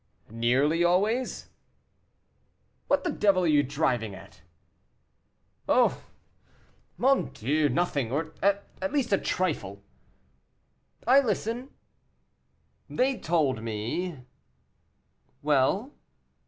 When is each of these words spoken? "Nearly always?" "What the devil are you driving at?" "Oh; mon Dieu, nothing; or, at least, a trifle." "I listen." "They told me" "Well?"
"Nearly 0.31 0.83
always?" 0.83 1.49
"What 2.87 3.03
the 3.03 3.11
devil 3.11 3.43
are 3.43 3.47
you 3.47 3.61
driving 3.61 4.15
at?" 4.15 4.41
"Oh; 5.69 6.01
mon 6.97 7.27
Dieu, 7.33 7.69
nothing; 7.69 8.11
or, 8.11 8.33
at 8.41 8.63
least, 8.91 9.13
a 9.13 9.19
trifle." 9.19 9.83
"I 11.05 11.19
listen." 11.19 11.69
"They 12.89 13.19
told 13.19 13.61
me" 13.61 14.25
"Well?" 15.43 15.93